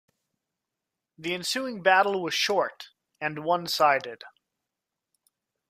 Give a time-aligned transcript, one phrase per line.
[1.19, 4.23] The ensuing battle was short and one-sided.